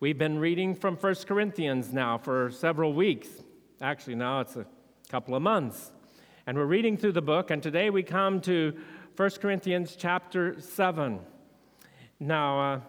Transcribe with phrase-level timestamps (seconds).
[0.00, 3.28] We've been reading from 1 Corinthians now for several weeks.
[3.80, 4.66] Actually, now it's a
[5.08, 5.92] couple of months.
[6.48, 8.76] And we're reading through the book, and today we come to
[9.16, 11.20] 1 Corinthians chapter 7.
[12.18, 12.80] Now, uh,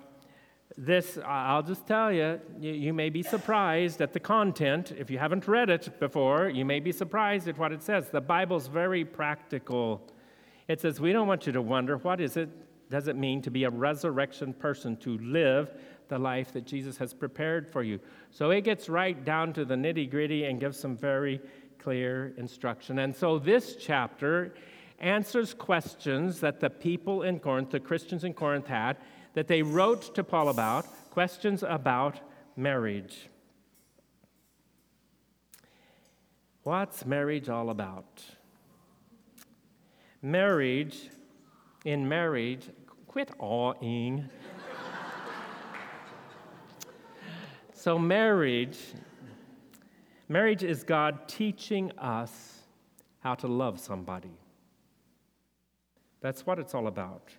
[0.78, 4.92] this, I'll just tell you, you, you may be surprised at the content.
[4.98, 8.10] If you haven't read it before, you may be surprised at what it says.
[8.10, 10.02] The Bible's very practical.
[10.68, 12.50] It says, We don't want you to wonder what is it,
[12.90, 15.72] does it mean to be a resurrection person, to live
[16.08, 18.00] the life that Jesus has prepared for you.
[18.32, 21.42] So it gets right down to the nitty gritty and gives some very
[21.80, 23.00] clear instruction.
[23.00, 24.54] And so this chapter
[25.00, 28.98] answers questions that the people in Corinth, the Christians in Corinth, had
[29.34, 32.20] that they wrote to Paul about, questions about
[32.56, 33.30] marriage.
[36.64, 38.24] What's marriage all about?
[40.22, 41.10] Marriage,
[41.84, 42.70] in marriage,
[43.08, 44.28] quit awing.
[47.86, 48.80] So, marriage,
[50.28, 52.62] marriage is God teaching us
[53.20, 54.40] how to love somebody.
[56.20, 57.30] That's what it's all about.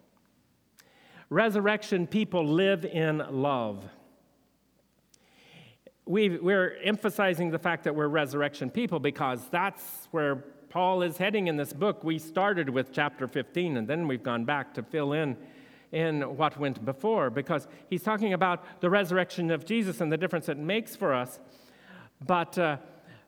[1.30, 3.86] Resurrection people live in love.
[6.04, 10.36] we are emphasizing the fact that we're resurrection people because that's where
[10.68, 12.04] Paul is heading in this book.
[12.04, 15.36] We started with chapter 15 and then we've gone back to fill in
[15.92, 20.48] in what went before because he's talking about the resurrection of Jesus and the difference
[20.48, 21.38] it makes for us.
[22.24, 22.78] But, uh,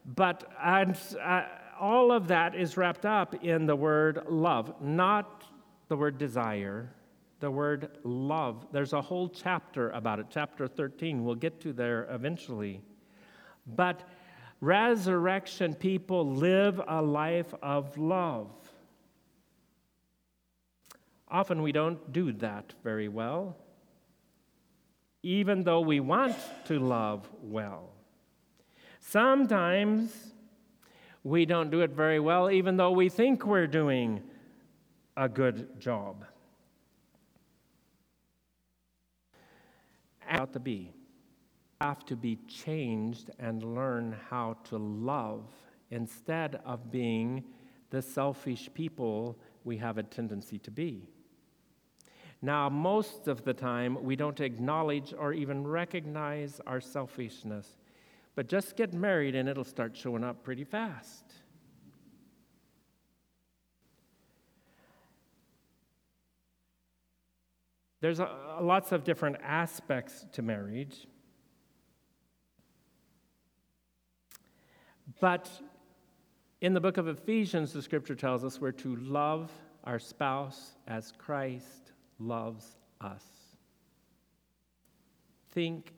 [0.05, 1.43] but uh,
[1.79, 5.45] all of that is wrapped up in the word love, not
[5.89, 6.91] the word desire,
[7.41, 8.67] the word love.
[8.73, 11.25] There's a whole chapter about it, chapter 13.
[11.25, 12.83] We'll get to there eventually.
[13.67, 14.03] But
[14.61, 18.51] resurrection people live a life of love.
[21.31, 23.57] Often we don't do that very well,
[25.23, 27.91] even though we want to love well.
[29.01, 30.33] Sometimes
[31.23, 34.23] we don't do it very well, even though we think we're doing
[35.17, 36.25] a good job.
[40.29, 40.93] Out to be
[41.81, 45.45] have to be changed and learn how to love
[45.91, 47.45] instead of being
[47.91, 51.09] the selfish people we have a tendency to be.
[52.41, 57.67] Now, most of the time, we don't acknowledge or even recognize our selfishness,
[58.37, 61.25] but just get married and it'll start showing up pretty fast.
[68.01, 71.09] There's a, lots of different aspects to marriage.
[75.21, 75.51] But
[76.61, 79.51] in the book of Ephesians, the scripture tells us we're to love
[79.83, 81.88] our spouse as Christ
[82.19, 83.25] loves us.
[85.53, 85.93] Think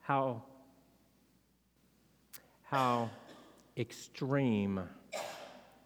[0.00, 0.42] how,
[2.62, 3.10] how
[3.76, 4.80] extreme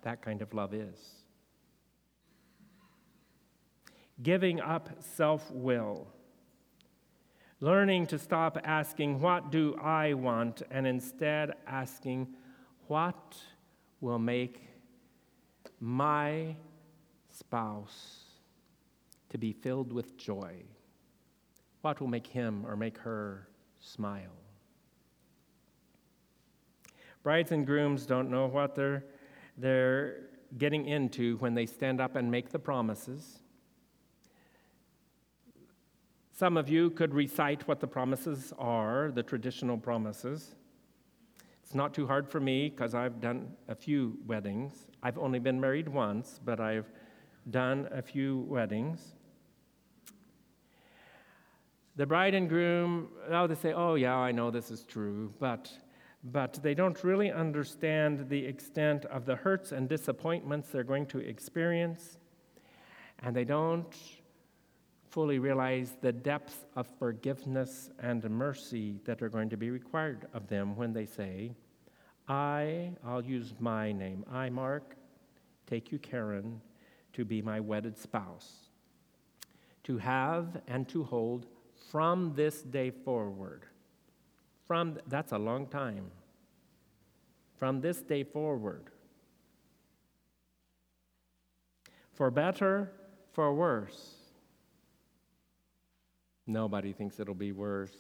[0.03, 1.19] that kind of love is
[4.23, 6.07] giving up self will,
[7.61, 10.63] learning to stop asking, What do I want?
[10.71, 12.29] and instead asking,
[12.87, 13.37] What
[14.01, 14.63] will make
[15.81, 16.57] my
[17.31, 18.25] spouse
[19.31, 20.63] to be filled with joy?
[21.83, 23.49] What will make him or make her
[23.81, 24.37] smile?
[27.23, 29.05] Brides and grooms don't know what they're,
[29.57, 33.41] they're getting into when they stand up and make the promises.
[36.33, 40.55] Some of you could recite what the promises are, the traditional promises.
[41.65, 44.87] It's not too hard for me because I've done a few weddings.
[45.03, 46.91] I've only been married once, but I've
[47.51, 49.17] done a few weddings.
[51.99, 55.69] The bride and groom, oh, they say, oh, yeah, I know this is true, but,
[56.23, 61.19] but they don't really understand the extent of the hurts and disappointments they're going to
[61.19, 62.19] experience,
[63.25, 63.97] and they don't
[65.11, 70.47] fully realize the depth of forgiveness and mercy that are going to be required of
[70.47, 71.51] them when they say,
[72.29, 74.95] I, I'll use my name, I, Mark,
[75.67, 76.61] take you, Karen,
[77.15, 78.69] to be my wedded spouse,
[79.83, 81.49] to have and to hold
[81.91, 83.65] from this day forward.
[84.67, 86.11] From that's a long time.
[87.57, 88.91] From this day forward.
[92.13, 92.93] For better,
[93.33, 94.19] for worse
[96.49, 97.95] Nobody thinks it'll be worse.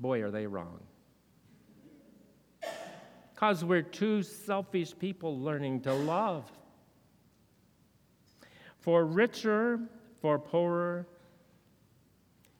[0.00, 0.80] Boy, are they wrong.
[3.32, 6.50] Because we're two selfish people learning to love.
[8.80, 9.78] For richer,
[10.20, 11.06] for poorer,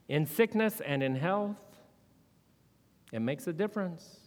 [0.08, 1.56] in sickness and in health.
[3.12, 4.20] It makes a difference.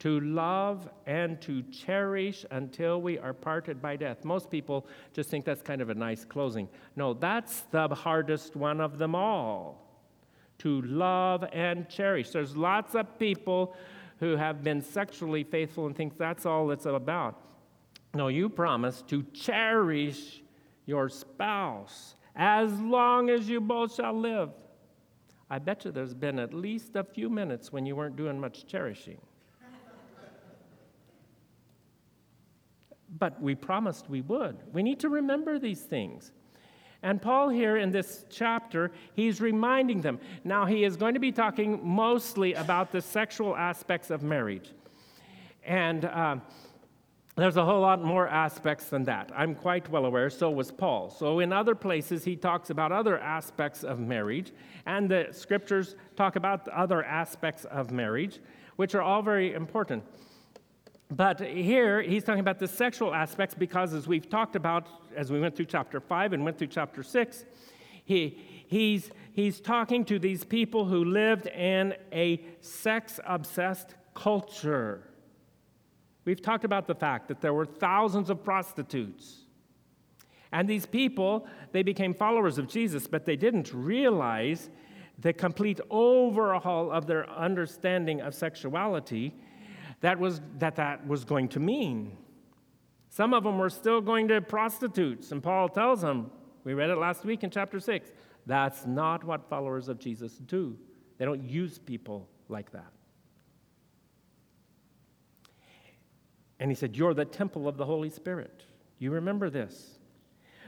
[0.00, 4.24] To love and to cherish until we are parted by death.
[4.24, 6.68] Most people just think that's kind of a nice closing.
[6.96, 9.88] No, that's the hardest one of them all.
[10.58, 12.30] To love and cherish.
[12.30, 13.76] There's lots of people
[14.18, 17.40] who have been sexually faithful and think that's all it's about.
[18.14, 20.42] No, you promise to cherish
[20.84, 24.50] your spouse as long as you both shall live.
[25.50, 28.66] I bet you there's been at least a few minutes when you weren't doing much
[28.66, 29.18] cherishing.
[33.18, 34.56] but we promised we would.
[34.72, 36.32] We need to remember these things.
[37.02, 40.20] And Paul, here in this chapter, he's reminding them.
[40.44, 44.70] Now, he is going to be talking mostly about the sexual aspects of marriage.
[45.64, 46.36] And uh,
[47.36, 49.30] there's a whole lot more aspects than that.
[49.34, 51.08] I'm quite well aware, so was Paul.
[51.08, 54.52] So, in other places, he talks about other aspects of marriage,
[54.84, 58.40] and the scriptures talk about other aspects of marriage,
[58.76, 60.04] which are all very important.
[61.10, 65.40] But here, he's talking about the sexual aspects because, as we've talked about as we
[65.40, 67.44] went through chapter 5 and went through chapter 6,
[68.04, 75.11] he, he's, he's talking to these people who lived in a sex obsessed culture.
[76.24, 79.40] We've talked about the fact that there were thousands of prostitutes.
[80.52, 84.70] And these people, they became followers of Jesus, but they didn't realize
[85.18, 89.34] the complete overhaul of their understanding of sexuality
[90.00, 92.16] that was, that, that was going to mean.
[93.08, 96.30] Some of them were still going to prostitutes, and Paul tells them,
[96.64, 98.10] we read it last week in chapter 6,
[98.46, 100.76] that's not what followers of Jesus do.
[101.18, 102.92] They don't use people like that.
[106.62, 108.62] And he said, You're the temple of the Holy Spirit.
[109.00, 109.98] You remember this.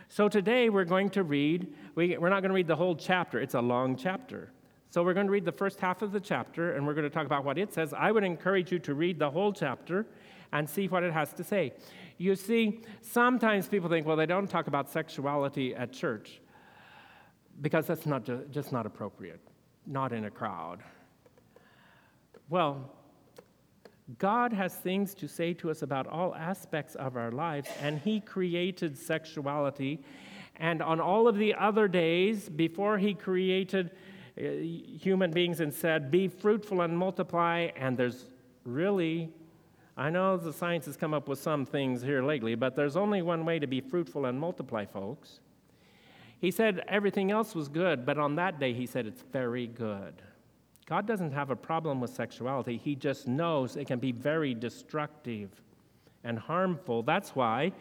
[0.09, 3.41] So today we're going to read, we, we're not going to read the whole chapter,
[3.41, 4.51] it's a long chapter.
[4.91, 7.15] So we're going to read the first half of the chapter and we're going to
[7.15, 7.95] talk about what it says.
[7.97, 10.05] I would encourage you to read the whole chapter
[10.53, 11.73] and see what it has to say.
[12.19, 16.41] You see, sometimes people think, well, they don't talk about sexuality at church
[17.61, 19.41] because that's not just, just not appropriate,
[19.87, 20.81] not in a crowd.
[22.49, 22.91] Well,
[24.19, 28.21] God has things to say to us about all aspects of our lives, and He
[28.21, 30.05] created sexuality.
[30.57, 33.93] And on all of the other days, before He created
[34.39, 38.27] uh, human beings and said, Be fruitful and multiply, and there's
[38.67, 39.31] really,
[39.97, 43.23] I know the science has come up with some things here lately, but there's only
[43.23, 45.41] one way to be fruitful and multiply, folks.
[46.41, 50.21] He said everything else was good, but on that day, He said, It's very good.
[50.87, 55.51] God doesn't have a problem with sexuality, He just knows it can be very destructive
[56.25, 57.03] and harmful.
[57.03, 57.73] That's why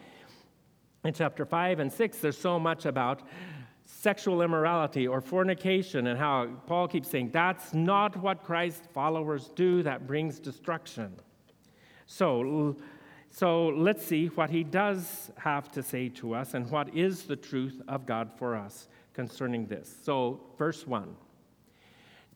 [1.04, 3.22] in chapter 5 and 6, there's so much about
[3.86, 9.82] sexual immorality or fornication, and how Paul keeps saying that's not what Christ's followers do,
[9.82, 11.14] that brings destruction.
[12.06, 12.76] So,
[13.30, 17.36] so let's see what he does have to say to us and what is the
[17.36, 19.94] truth of God for us concerning this.
[20.04, 21.14] So, verse 1.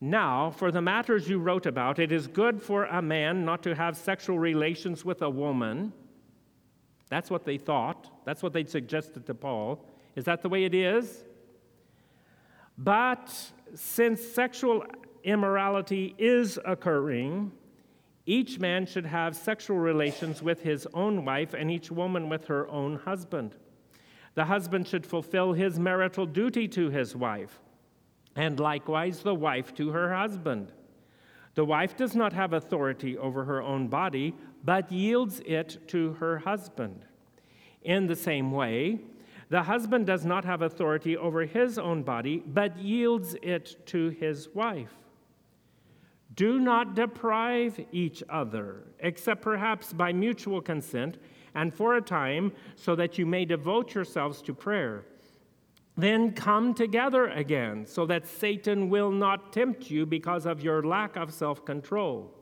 [0.01, 3.75] Now, for the matters you wrote about, it is good for a man not to
[3.75, 5.93] have sexual relations with a woman.
[7.09, 8.09] That's what they thought.
[8.25, 9.85] That's what they'd suggested to Paul.
[10.15, 11.25] Is that the way it is?
[12.77, 13.35] But
[13.75, 14.85] since sexual
[15.25, 17.51] immorality is occurring,
[18.25, 22.69] each man should have sexual relations with his own wife, and each woman with her
[22.69, 23.57] own husband.
[24.35, 27.59] The husband should fulfill his marital duty to his wife
[28.37, 30.73] and likewise the wife to her husband.
[31.55, 36.39] The wife does not have authority over her own body, but yields it to her
[36.39, 37.05] husband.
[37.83, 39.01] In the same way,
[39.51, 44.49] the husband does not have authority over his own body, but yields it to his
[44.55, 44.93] wife.
[46.35, 51.19] Do not deprive each other, except perhaps by mutual consent,
[51.55, 55.07] and for a time, so that you may devote yourselves to prayer.
[55.99, 61.17] Then come together again, so that Satan will not tempt you because of your lack
[61.17, 62.33] of self control.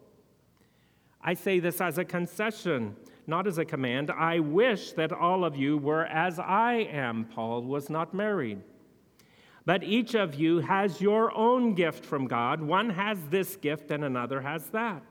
[1.22, 2.94] I say this as a concession,
[3.26, 4.10] not as a command.
[4.10, 7.24] I wish that all of you were as I am.
[7.24, 8.60] Paul was not married.
[9.64, 12.60] But each of you has your own gift from God.
[12.60, 15.02] One has this gift, and another has that.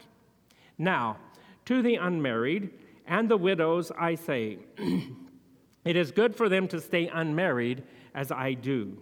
[0.78, 1.18] Now,
[1.66, 2.70] to the unmarried
[3.08, 4.60] and the widows, I say,
[5.84, 7.82] it is good for them to stay unmarried
[8.16, 8.98] as I do.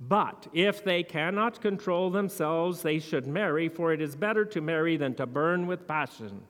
[0.00, 4.96] But if they cannot control themselves, they should marry, for it is better to marry
[4.96, 6.42] than to burn with passion.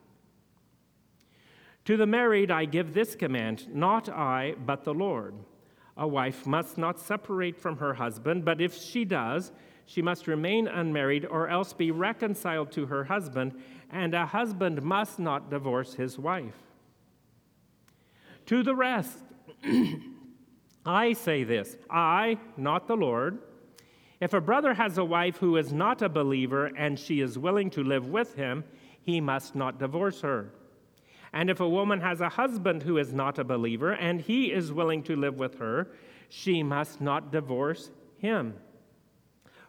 [1.85, 5.33] To the married I give this command not I, but the Lord.
[5.97, 9.51] A wife must not separate from her husband, but if she does,
[9.85, 13.59] she must remain unmarried or else be reconciled to her husband,
[13.91, 16.55] and a husband must not divorce his wife.
[18.45, 19.17] To the rest,
[20.89, 23.37] I say this I, not the Lord.
[24.19, 27.69] If a brother has a wife who is not a believer and she is willing
[27.71, 28.63] to live with him,
[29.01, 30.51] he must not divorce her.
[31.31, 34.73] And if a woman has a husband who is not a believer and he is
[34.73, 35.91] willing to live with her,
[36.27, 38.55] she must not divorce him.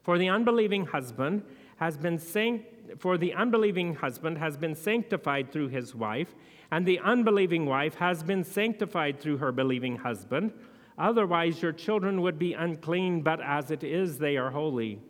[0.03, 1.43] For the unbelieving husband
[1.77, 6.35] has been sanct- for the unbelieving husband has been sanctified through his wife,
[6.71, 10.53] and the unbelieving wife has been sanctified through her believing husband.
[11.01, 15.01] Otherwise, your children would be unclean, but as it is, they are holy.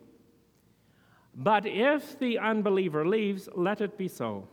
[1.35, 4.47] But if the unbeliever leaves, let it be so.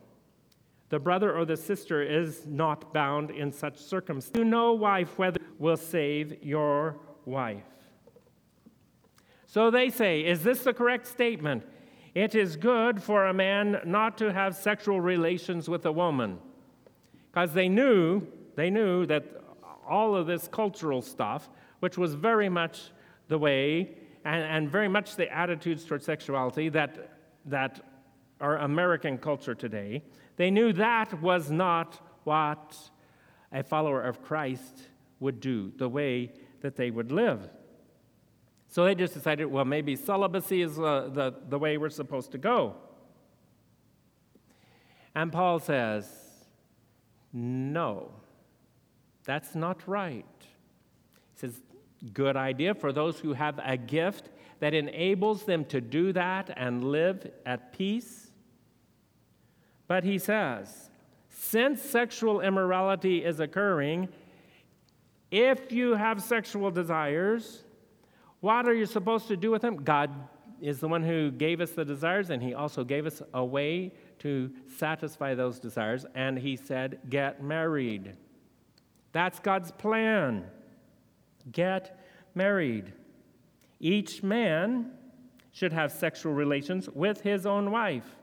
[0.88, 4.37] The brother or the sister is not bound in such circumstances.
[4.37, 7.62] You know, wife, whether will save your wife.
[9.47, 11.64] So they say, is this the correct statement?
[12.16, 16.38] It is good for a man not to have sexual relations with a woman.
[17.30, 18.26] Because they knew,
[18.57, 19.38] they knew that
[19.88, 21.49] all of this cultural stuff,
[21.80, 22.90] which was very much
[23.28, 27.80] the way and, and very much the attitudes toward sexuality that, that
[28.40, 30.02] are American culture today,
[30.37, 32.76] they knew that was not what
[33.52, 34.88] a follower of Christ
[35.21, 37.49] would do, the way that they would live.
[38.68, 42.38] So they just decided, well, maybe celibacy is uh, the, the way we're supposed to
[42.38, 42.76] go.
[45.14, 46.07] And Paul says,
[47.33, 48.12] no,
[49.28, 50.25] that's not right.
[50.40, 51.61] He says,
[52.14, 54.30] good idea for those who have a gift
[54.61, 58.30] that enables them to do that and live at peace.
[59.87, 60.88] But he says,
[61.28, 64.08] since sexual immorality is occurring,
[65.30, 67.64] if you have sexual desires,
[68.40, 69.76] what are you supposed to do with them?
[69.76, 70.11] God
[70.62, 73.92] is the one who gave us the desires, and He also gave us a way
[74.20, 76.06] to satisfy those desires.
[76.14, 78.16] And He said, Get married.
[79.19, 80.45] That's God's plan.
[81.51, 81.99] Get
[82.37, 82.93] married.
[83.81, 84.93] Each man
[85.51, 88.15] should have sexual relations with his own wife,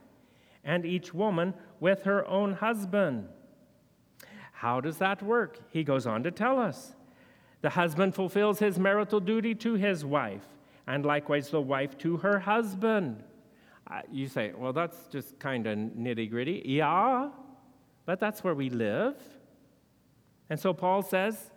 [0.64, 3.28] and each woman with her own husband.
[4.52, 5.58] How does that work?
[5.68, 6.94] He goes on to tell us.
[7.60, 10.46] The husband fulfills his marital duty to his wife,
[10.86, 13.22] and likewise the wife to her husband.
[13.86, 16.62] Uh, you say, well, that's just kind of nitty gritty.
[16.64, 17.28] Yeah,
[18.06, 19.16] but that's where we live.
[20.48, 21.50] And so Paul says,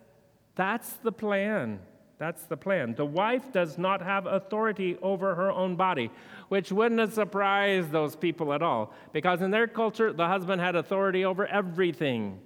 [0.54, 1.80] that's the plan.
[2.18, 2.94] That's the plan.
[2.94, 6.10] The wife does not have authority over her own body,
[6.48, 10.76] which wouldn't have surprised those people at all, because in their culture, the husband had
[10.76, 12.40] authority over everything.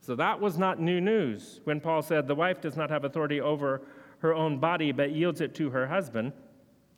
[0.00, 3.40] So that was not new news when Paul said the wife does not have authority
[3.40, 3.82] over
[4.18, 6.32] her own body but yields it to her husband.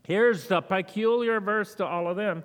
[0.04, 2.44] Here's the peculiar verse to all of them.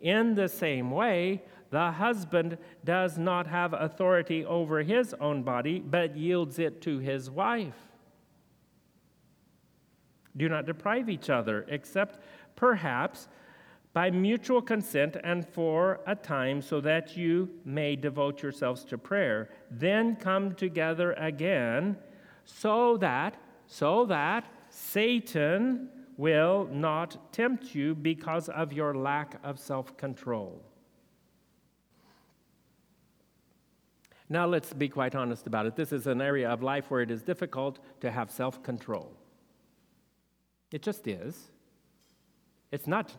[0.00, 1.42] In the same way,
[1.74, 7.28] the husband does not have authority over his own body but yields it to his
[7.28, 7.74] wife.
[10.36, 12.20] Do not deprive each other, except
[12.54, 13.26] perhaps
[13.92, 19.48] by mutual consent and for a time so that you may devote yourselves to prayer
[19.68, 21.96] then come together again
[22.44, 30.60] so that so that satan will not tempt you because of your lack of self-control
[34.28, 37.10] now let's be quite honest about it this is an area of life where it
[37.10, 39.12] is difficult to have self-control
[40.72, 41.50] it just is
[42.72, 43.14] it's not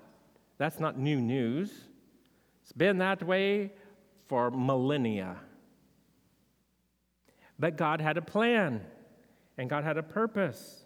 [0.57, 1.71] that's not new news.
[2.61, 3.73] It's been that way
[4.27, 5.37] for millennia.
[7.59, 8.81] But God had a plan,
[9.57, 10.84] and God had a purpose.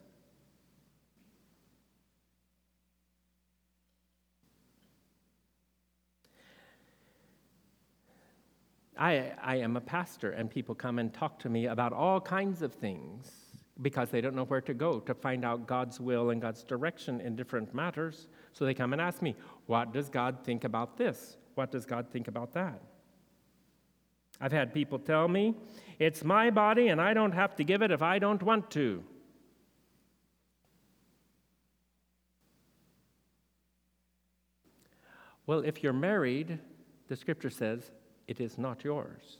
[8.99, 12.61] I, I am a pastor, and people come and talk to me about all kinds
[12.61, 13.31] of things
[13.81, 17.21] because they don't know where to go to find out God's will and God's direction
[17.21, 18.27] in different matters.
[18.51, 19.37] So they come and ask me,
[19.67, 21.37] What does God think about this?
[21.55, 22.81] What does God think about that?
[24.41, 25.55] I've had people tell me,
[25.97, 29.01] It's my body and I don't have to give it if I don't want to.
[35.45, 36.59] Well, if you're married,
[37.07, 37.91] the scripture says
[38.29, 39.37] it is not yours.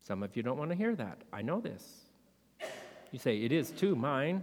[0.00, 1.18] Some of you don't want to hear that.
[1.32, 2.06] I know this.
[3.12, 4.42] You say, It is too mine.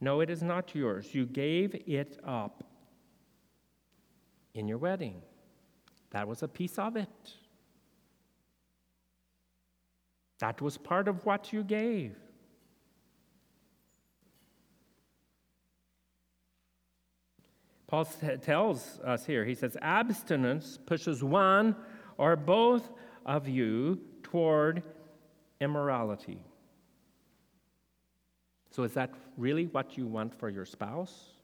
[0.00, 1.14] No, it is not yours.
[1.14, 2.64] You gave it up
[4.52, 5.22] in your wedding.
[6.10, 7.32] That was a piece of it.
[10.40, 12.16] That was part of what you gave.
[17.86, 18.06] Paul
[18.42, 21.76] tells us here, he says, abstinence pushes one
[22.18, 22.90] or both
[23.26, 24.82] of you toward
[25.60, 26.38] immorality.
[28.70, 31.34] So, is that really what you want for your spouse?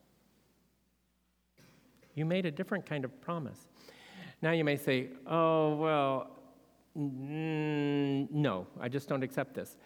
[2.15, 3.67] You made a different kind of promise.
[4.41, 6.27] Now you may say, oh, well,
[6.95, 9.77] no, I just don't accept this.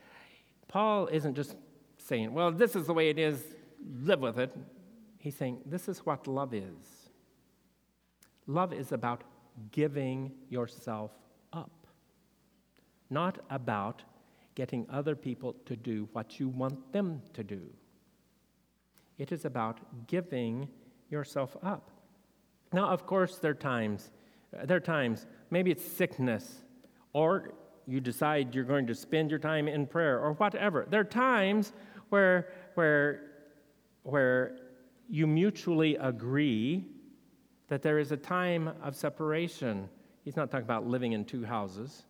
[0.67, 1.55] Paul isn't just
[1.97, 3.43] saying, well, this is the way it is,
[4.01, 4.55] live with it.
[5.25, 7.09] He's saying, This is what love is.
[8.45, 9.23] Love is about
[9.71, 11.09] giving yourself
[11.51, 11.87] up,
[13.09, 14.03] not about
[14.53, 17.61] getting other people to do what you want them to do.
[19.17, 20.67] It is about giving
[21.09, 21.89] yourself up.
[22.71, 24.11] Now, of course, there are times,
[24.65, 26.61] there are times, maybe it's sickness,
[27.13, 27.55] or
[27.87, 30.85] you decide you're going to spend your time in prayer, or whatever.
[30.87, 31.73] There are times
[32.09, 33.21] where, where,
[34.03, 34.59] where
[35.09, 36.85] you mutually agree
[37.67, 39.89] that there is a time of separation.
[40.23, 42.05] He's not talking about living in two houses.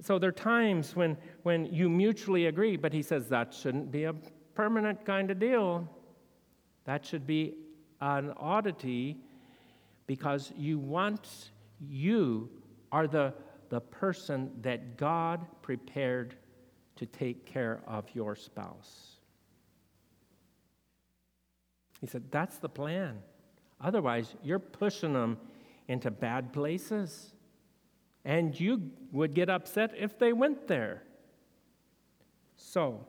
[0.00, 4.04] So there are times when, when you mutually agree, but he says that shouldn't be
[4.04, 4.14] a
[4.54, 5.88] permanent kind of deal.
[6.84, 7.54] That should be
[8.00, 9.18] an oddity
[10.06, 12.50] because you want, you
[12.90, 13.32] are the,
[13.68, 16.34] the person that God prepared
[16.96, 19.11] to take care of your spouse.
[22.02, 23.22] He said, That's the plan.
[23.80, 25.38] Otherwise, you're pushing them
[25.88, 27.32] into bad places.
[28.24, 31.04] And you would get upset if they went there.
[32.56, 33.06] So,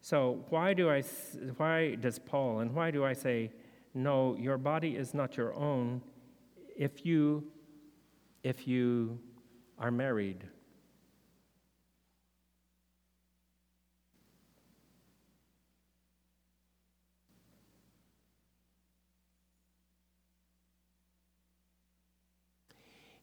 [0.00, 1.02] so why do I
[1.56, 3.52] why does Paul and why do I say
[3.94, 6.02] no your body is not your own
[6.76, 7.44] if you
[8.42, 9.18] if you
[9.78, 10.44] are married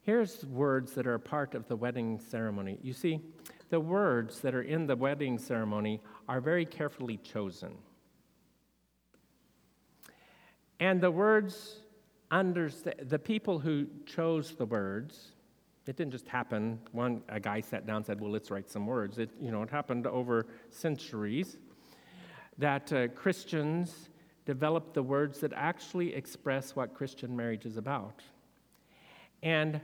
[0.10, 2.80] Here's words that are part of the wedding ceremony.
[2.82, 3.20] You see,
[3.70, 7.76] the words that are in the wedding ceremony are very carefully chosen.
[10.80, 11.82] And the words,
[12.32, 15.34] understand, the people who chose the words,
[15.86, 16.80] it didn't just happen.
[16.92, 19.20] One, a guy sat down and said, well, let's write some words.
[19.20, 21.60] It, you know, it happened over centuries
[22.58, 24.10] that uh, Christians
[24.48, 28.24] developed the words that actually express what Christian marriage is about.
[29.44, 29.80] And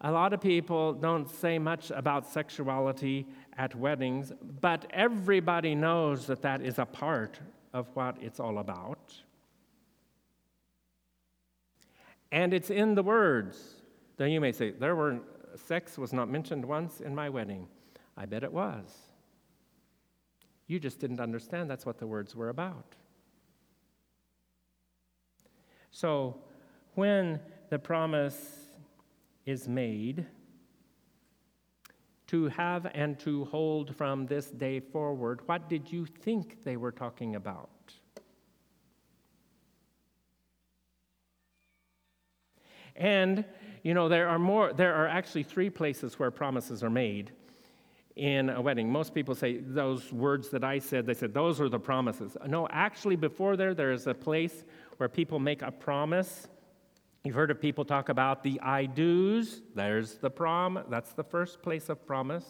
[0.00, 3.26] a lot of people don't say much about sexuality
[3.58, 7.38] at weddings, but everybody knows that that is a part
[7.74, 9.14] of what it's all about.
[12.32, 13.82] And it's in the words.
[14.18, 15.20] Now you may say, there were
[15.56, 17.66] sex was not mentioned once in my wedding.
[18.16, 18.86] I bet it was.
[20.66, 22.94] You just didn't understand that's what the words were about.
[25.90, 26.36] So
[26.94, 28.59] when the promise
[29.50, 30.26] is made
[32.28, 36.92] to have and to hold from this day forward, what did you think they were
[36.92, 37.68] talking about?
[42.94, 43.44] And,
[43.82, 47.32] you know, there are more, there are actually three places where promises are made
[48.14, 48.92] in a wedding.
[48.92, 52.36] Most people say those words that I said, they said, those are the promises.
[52.46, 54.64] No, actually, before there, there is a place
[54.98, 56.46] where people make a promise
[57.22, 59.60] You've heard of people talk about the I do's.
[59.74, 60.82] There's the prom.
[60.88, 62.46] That's the first place of promise.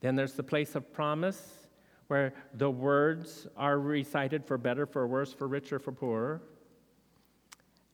[0.00, 1.68] Then there's the place of promise
[2.08, 6.40] where the words are recited for better, for worse, for richer, for poorer.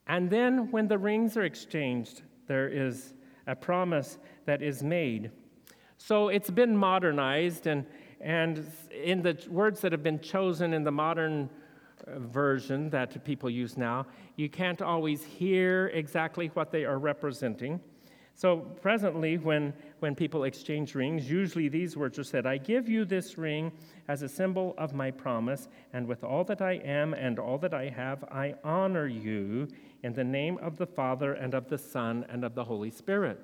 [0.06, 3.12] And then when the rings are exchanged, there is
[3.48, 5.32] a promise that is made.
[5.98, 7.86] So it's been modernized, and,
[8.20, 11.50] and in the words that have been chosen in the modern
[12.06, 14.06] version that people use now,
[14.36, 17.80] you can't always hear exactly what they are representing.
[18.34, 23.06] So, presently, when, when people exchange rings, usually these words are said I give you
[23.06, 23.72] this ring
[24.08, 27.72] as a symbol of my promise, and with all that I am and all that
[27.72, 29.68] I have, I honor you
[30.02, 33.40] in the name of the Father and of the Son and of the Holy Spirit.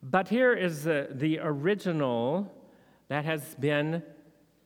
[0.00, 2.54] But here is the, the original
[3.08, 4.02] that has been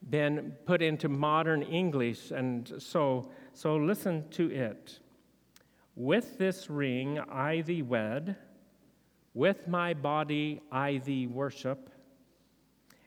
[0.09, 4.99] been put into modern English, and so, so listen to it.
[5.95, 8.37] With this ring I thee wed,
[9.35, 11.91] with my body I thee worship,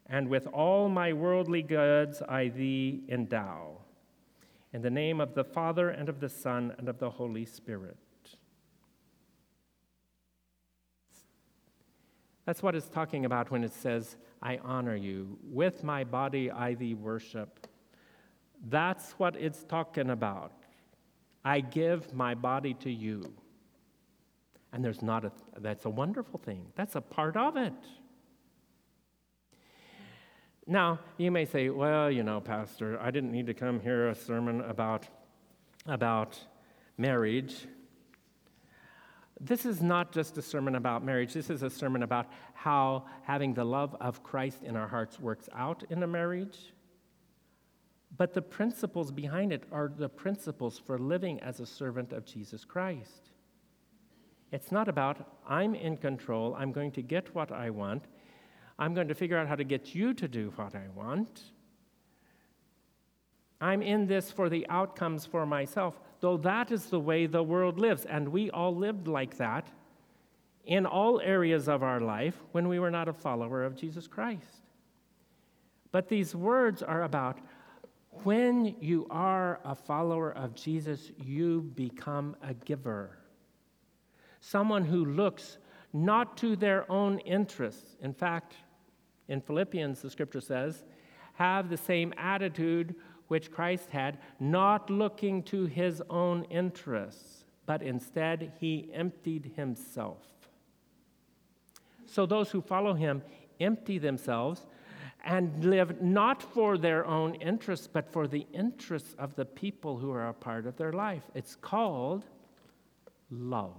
[0.08, 3.82] and with all my worldly goods I thee endow.
[4.74, 7.98] In the name of the Father, and of the Son, and of the Holy Spirit.
[12.46, 15.38] That's what it's talking about when it says, I honor you.
[15.44, 17.68] With my body I thee worship.
[18.68, 20.52] That's what it's talking about.
[21.44, 23.34] I give my body to you.
[24.72, 26.68] And there's not a, that's a wonderful thing.
[26.76, 27.74] That's a part of it.
[30.68, 34.16] Now, you may say, well, you know, Pastor, I didn't need to come hear a
[34.16, 35.08] sermon about,
[35.86, 36.40] about
[36.98, 37.68] marriage.
[39.40, 41.34] This is not just a sermon about marriage.
[41.34, 45.50] This is a sermon about how having the love of Christ in our hearts works
[45.54, 46.74] out in a marriage.
[48.18, 52.64] But the principles behind it are the principles for living as a servant of Jesus
[52.64, 53.32] Christ.
[54.52, 58.06] It's not about, I'm in control, I'm going to get what I want,
[58.80, 61.42] I'm going to figure out how to get you to do what I want.
[63.66, 67.80] I'm in this for the outcomes for myself though that is the way the world
[67.80, 68.06] lives.
[68.06, 69.68] And we all lived like that
[70.66, 74.64] in all areas of our life when we were not a follower of Jesus Christ.
[75.92, 77.38] But these words are about
[78.24, 83.20] when you are a follower of Jesus, you become a giver.
[84.42, 85.58] Someone who looks
[85.94, 87.98] not to their own interests.
[88.02, 88.56] In fact,
[89.28, 90.84] in Philippians, the scripture says,
[91.34, 92.96] have the same attitude
[93.28, 100.22] which Christ had, not looking to his own interests, but instead he emptied himself.
[102.06, 103.24] So those who follow him
[103.60, 104.68] empty themselves
[105.24, 110.12] and live not for their own interests, but for the interests of the people who
[110.12, 111.24] are a part of their life.
[111.34, 112.24] It's called
[113.32, 113.74] love.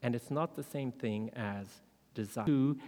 [0.00, 1.66] And it's not the same thing as
[2.14, 2.46] desire.
[2.46, 2.78] To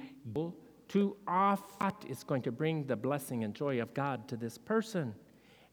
[0.89, 5.15] to offer is going to bring the blessing and joy of God to this person.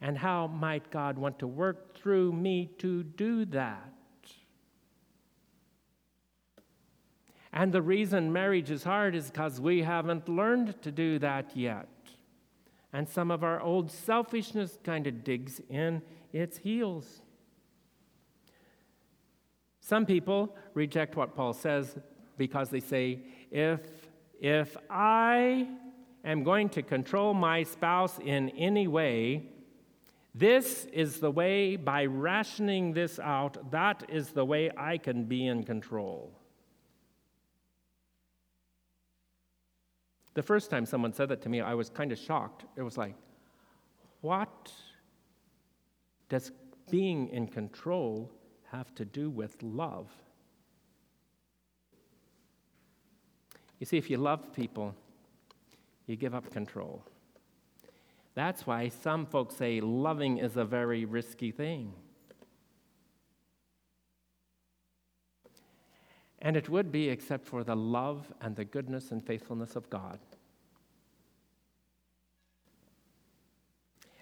[0.02, 3.94] And how might God want to work through me to do that?
[7.54, 11.88] And the reason marriage is hard is because we haven't learned to do that yet.
[12.92, 17.22] And some of our old selfishness kind of digs in its heels.
[19.80, 21.96] Some people reject what Paul says
[22.38, 23.20] because they say,
[23.52, 23.82] if
[24.40, 25.68] if I
[26.24, 29.50] am going to control my spouse in any way,
[30.36, 35.46] this is the way, by rationing this out, that is the way I can be
[35.46, 36.34] in control.
[40.34, 42.66] The first time someone said that to me, I was kind of shocked.
[42.76, 43.16] It was like,
[44.22, 44.72] what
[46.30, 46.52] does
[46.90, 48.32] being in control
[48.72, 50.10] have to do with love?
[53.84, 54.96] You see, if you love people,
[56.08, 57.04] you give up control.
[58.34, 61.92] That's why some folks say loving is a very risky thing.
[66.42, 70.18] And it would be except for the love and the goodness and faithfulness of God.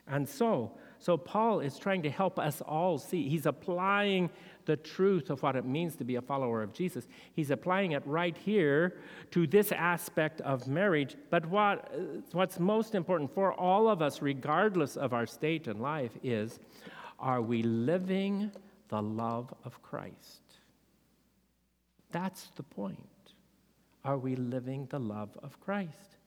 [0.07, 0.71] And so,
[1.01, 3.27] so Paul is trying to help us all see.
[3.27, 4.29] He's applying
[4.65, 7.07] the truth of what it means to be a follower of Jesus.
[7.33, 8.99] He's applying it right here
[9.31, 11.15] to this aspect of marriage.
[11.31, 11.91] But what,
[12.33, 16.59] what's most important for all of us, regardless of our state in life, is
[17.17, 18.51] are we living
[18.89, 20.43] the love of Christ?
[22.11, 22.99] That's the point.
[24.05, 26.17] Are we living the love of Christ?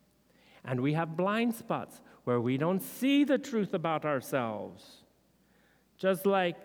[0.64, 5.02] And we have blind spots where we don't see the truth about ourselves.
[5.96, 6.56] Just like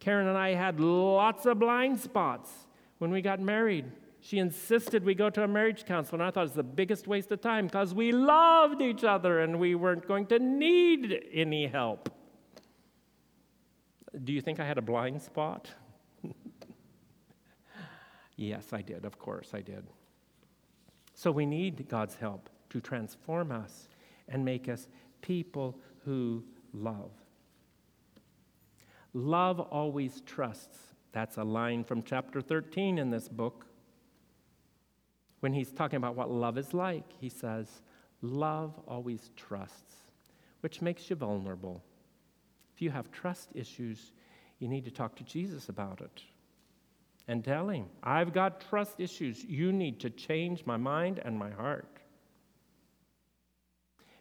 [0.00, 2.50] Karen and I had lots of blind spots
[2.98, 3.84] when we got married.
[4.20, 7.06] She insisted we go to a marriage counselor, and I thought it was the biggest
[7.06, 11.66] waste of time because we loved each other and we weren't going to need any
[11.66, 12.08] help.
[14.24, 15.68] Do you think I had a blind spot?
[18.36, 19.04] yes, I did.
[19.04, 19.86] Of course, I did.
[21.14, 23.88] So we need God's help to transform us
[24.28, 24.88] and make us
[25.20, 27.10] people who love.
[29.12, 30.78] Love always trusts.
[31.12, 33.66] That's a line from chapter 13 in this book.
[35.40, 37.82] When he's talking about what love is like, he says,
[38.22, 39.94] Love always trusts,
[40.60, 41.82] which makes you vulnerable.
[42.74, 44.12] If you have trust issues,
[44.58, 46.22] you need to talk to Jesus about it
[47.28, 49.44] and tell him, I've got trust issues.
[49.44, 51.98] You need to change my mind and my heart.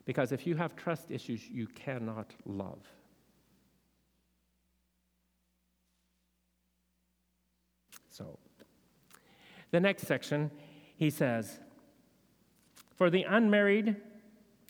[0.06, 2.80] Because if you have trust issues, you cannot love.
[8.12, 8.40] So,
[9.72, 10.52] the next section,
[10.96, 11.60] he says,
[12.96, 13.98] For the unmarried,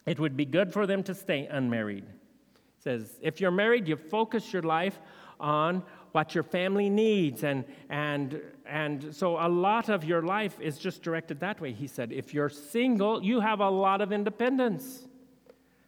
[0.06, 2.06] it would be good for them to stay unmarried.
[2.06, 5.00] He says, If you're married, you focus your life
[5.40, 5.84] on
[6.16, 7.44] what your family needs.
[7.44, 11.74] And, and, and so a lot of your life is just directed that way.
[11.74, 15.08] He said, if you're single, you have a lot of independence.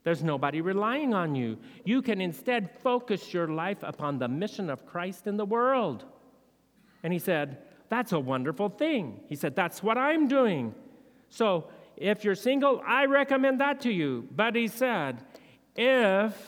[0.08, 1.58] There's nobody relying on you.
[1.84, 6.06] You can instead focus your life upon the mission of Christ in the world.
[7.04, 7.58] And he said,
[7.90, 9.20] That's a wonderful thing.
[9.28, 10.74] He said, That's what I'm doing.
[11.28, 11.68] So
[11.98, 14.30] if you're single, I recommend that to you.
[14.34, 15.26] But he said,
[15.76, 16.42] If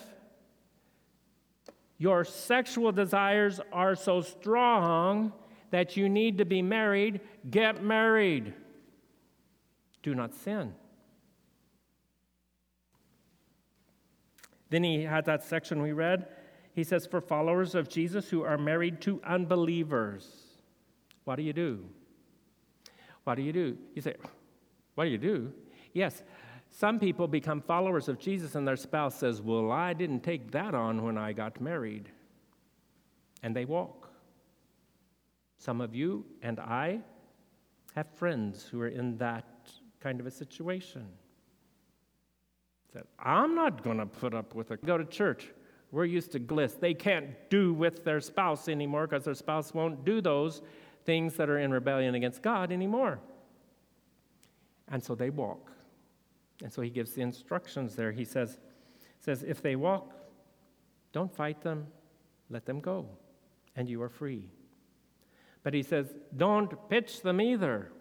[1.98, 5.34] your sexual desires are so strong
[5.72, 7.20] that you need to be married,
[7.52, 8.54] get married.
[10.02, 10.76] Do not sin.
[14.70, 16.28] Then he had that section we read.
[16.74, 20.28] He says, For followers of Jesus who are married to unbelievers,
[21.24, 21.86] what do you do?
[23.24, 23.78] What do you do?
[23.96, 24.16] You say,
[24.96, 25.52] What do you do?
[25.94, 26.24] Yes,
[26.72, 30.76] some people become followers of Jesus and their spouse says, Well, I didn't take that
[30.76, 32.10] on when I got married.
[33.42, 34.10] And they walk.
[35.58, 37.02] Some of you and I
[37.96, 39.46] have friends who are in that
[40.00, 41.08] kind of a situation.
[42.92, 44.84] Said, I'm not going to put up with it.
[44.86, 45.50] Go to church.
[45.92, 46.74] We're used to bliss.
[46.74, 50.62] They can't do with their spouse anymore because their spouse won't do those
[51.06, 53.20] things that are in rebellion against God anymore.
[54.88, 55.72] And so they walk.
[56.64, 58.12] And so he gives the instructions there.
[58.12, 58.60] He says,
[59.20, 60.14] says if they walk,
[61.12, 61.88] don't fight them,
[62.50, 63.08] let them go,
[63.76, 64.50] and you are free.
[65.64, 67.92] But he says, don't pitch them either.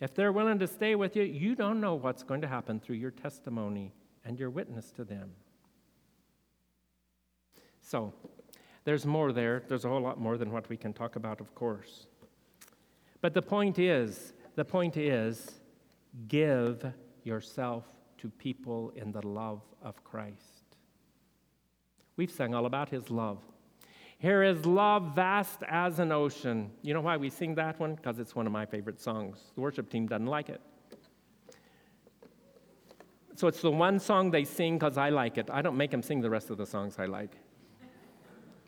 [0.00, 2.96] If they're willing to stay with you, you don't know what's going to happen through
[2.96, 3.92] your testimony
[4.26, 5.30] and your witness to them.
[7.80, 8.12] So,
[8.84, 9.62] there's more there.
[9.68, 12.06] There's a whole lot more than what we can talk about, of course.
[13.20, 15.60] But the point is, the point is,
[16.28, 16.84] give
[17.22, 17.84] yourself
[18.18, 20.76] to people in the love of Christ.
[22.16, 23.38] We've sung all about his love.
[24.18, 26.70] Here is love vast as an ocean.
[26.82, 27.94] You know why we sing that one?
[27.94, 29.38] Because it's one of my favorite songs.
[29.54, 30.60] The worship team doesn't like it.
[33.36, 35.50] So it's the one song they sing because I like it.
[35.52, 37.36] I don't make them sing the rest of the songs I like.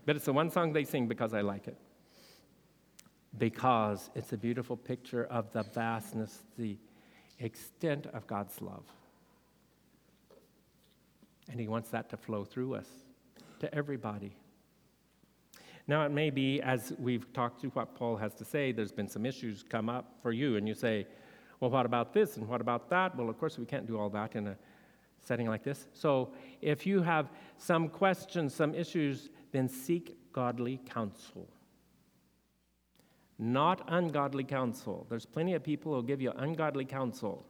[0.04, 1.76] But it's the one song they sing because I like it.
[3.38, 6.76] Because it's a beautiful picture of the vastness, the
[7.38, 8.84] extent of God's love.
[11.50, 12.88] And He wants that to flow through us
[13.60, 14.36] to everybody.
[15.86, 19.08] Now, it may be, as we've talked through what Paul has to say, there's been
[19.08, 21.06] some issues come up for you, and you say,
[21.60, 23.16] well, what about this and what about that?
[23.16, 24.56] Well, of course, we can't do all that in a
[25.24, 25.86] setting like this.
[25.92, 31.48] So, if you have some questions, some issues, then seek godly counsel.
[33.38, 35.06] Not ungodly counsel.
[35.08, 37.46] There's plenty of people who'll give you ungodly counsel.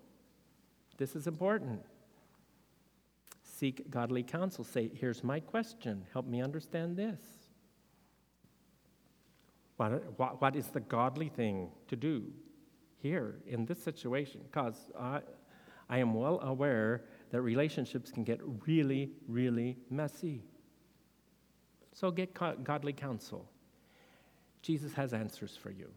[0.96, 1.80] This is important
[3.58, 4.64] seek godly counsel.
[4.64, 6.04] Say, here's my question.
[6.12, 7.20] Help me understand this.
[9.76, 12.24] What, what, what is the godly thing to do
[13.00, 14.40] here in this situation?
[14.44, 15.20] Because I,
[15.88, 20.42] I am well aware that relationships can get really, really messy.
[21.92, 23.48] So get godly counsel.
[24.62, 25.90] Jesus has answers for you.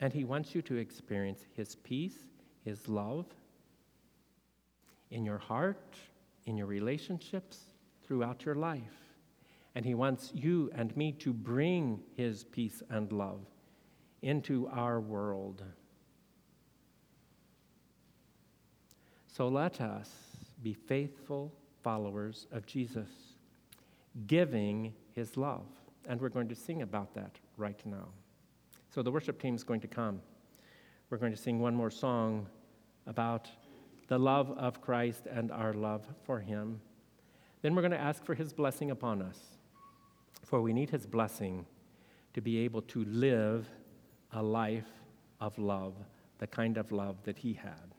[0.00, 2.16] And he wants you to experience his peace,
[2.64, 3.26] his love,
[5.10, 5.96] in your heart,
[6.46, 7.58] in your relationships,
[8.02, 8.80] throughout your life.
[9.74, 13.46] And He wants you and me to bring His peace and love
[14.22, 15.62] into our world.
[19.26, 20.10] So let us
[20.62, 21.52] be faithful
[21.82, 23.08] followers of Jesus,
[24.26, 25.66] giving His love.
[26.08, 28.08] And we're going to sing about that right now.
[28.92, 30.20] So the worship team is going to come.
[31.08, 32.46] We're going to sing one more song
[33.06, 33.48] about
[34.08, 36.80] the love of Christ and our love for Him.
[37.62, 39.38] Then we're going to ask for His blessing upon us,
[40.44, 41.64] for we need His blessing
[42.34, 43.68] to be able to live
[44.32, 44.84] a life
[45.40, 45.94] of love,
[46.38, 47.89] the kind of love that He had.